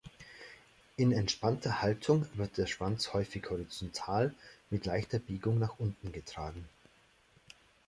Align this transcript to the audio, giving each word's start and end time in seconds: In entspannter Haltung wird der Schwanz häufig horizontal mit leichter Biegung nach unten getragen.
In 0.97 1.11
entspannter 1.11 1.83
Haltung 1.83 2.25
wird 2.35 2.57
der 2.57 2.65
Schwanz 2.65 3.13
häufig 3.13 3.47
horizontal 3.47 4.33
mit 4.71 4.87
leichter 4.87 5.19
Biegung 5.19 5.59
nach 5.59 5.77
unten 5.77 6.11
getragen. 6.11 6.67